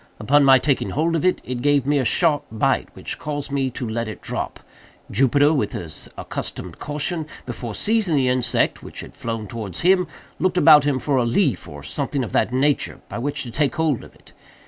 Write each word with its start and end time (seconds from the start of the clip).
Upon 0.19 0.43
my 0.43 0.57
taking 0.57 0.89
hold 0.89 1.15
of 1.15 1.23
it, 1.23 1.41
it 1.45 1.61
gave 1.61 1.85
me 1.85 1.99
a 1.99 2.03
sharp 2.03 2.45
bite, 2.51 2.89
which 2.95 3.19
caused 3.19 3.51
me 3.51 3.69
to 3.69 3.87
let 3.87 4.07
it 4.07 4.19
drop. 4.19 4.59
Jupiter, 5.11 5.53
with 5.53 5.73
his 5.73 6.09
accustomed 6.17 6.79
caution, 6.79 7.27
before 7.45 7.75
seizing 7.75 8.15
the 8.15 8.27
insect, 8.27 8.81
which 8.81 9.01
had 9.01 9.13
flown 9.13 9.45
towards 9.45 9.81
him, 9.81 10.07
looked 10.39 10.57
about 10.57 10.85
him 10.85 10.97
for 10.97 11.17
a 11.17 11.23
leaf, 11.23 11.67
or 11.67 11.83
something 11.83 12.23
of 12.23 12.31
that 12.31 12.51
nature, 12.51 12.99
by 13.09 13.19
which 13.19 13.43
to 13.43 13.51
take 13.51 13.75
hold 13.75 14.03
of 14.03 14.15
it. 14.15 14.33